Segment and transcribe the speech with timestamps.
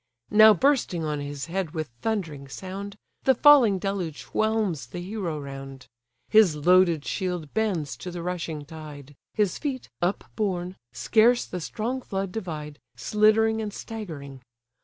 [0.31, 5.85] Now bursting on his head with thundering sound, The falling deluge whelms the hero round:
[6.27, 12.31] His loaded shield bends to the rushing tide; His feet, upborne, scarce the strong flood
[12.31, 14.41] divide, Sliddering, and staggering.